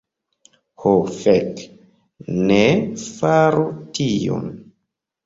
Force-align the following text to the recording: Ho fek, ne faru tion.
Ho 0.83 0.93
fek, 1.17 1.61
ne 2.47 2.63
faru 3.03 3.67
tion. 3.99 4.49